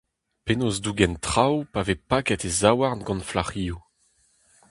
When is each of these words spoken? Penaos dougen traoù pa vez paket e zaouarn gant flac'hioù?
Penaos 0.45 0.77
dougen 0.83 1.13
traoù 1.25 1.57
pa 1.73 1.81
vez 1.87 2.01
paket 2.09 2.41
e 2.49 2.49
zaouarn 2.59 3.01
gant 3.07 3.27
flac'hioù? 3.29 3.79